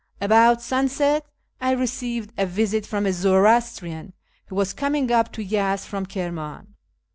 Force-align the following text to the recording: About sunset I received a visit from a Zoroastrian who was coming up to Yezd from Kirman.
About 0.19 0.63
sunset 0.63 1.27
I 1.61 1.73
received 1.73 2.33
a 2.35 2.47
visit 2.47 2.87
from 2.87 3.05
a 3.05 3.13
Zoroastrian 3.13 4.13
who 4.47 4.55
was 4.55 4.73
coming 4.73 5.11
up 5.11 5.31
to 5.33 5.45
Yezd 5.45 5.85
from 5.85 6.07
Kirman. 6.07 6.73